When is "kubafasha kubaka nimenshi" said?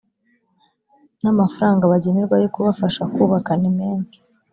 2.53-4.19